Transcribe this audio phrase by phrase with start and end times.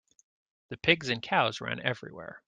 [0.69, 2.39] The pigs and cows ran everywhere.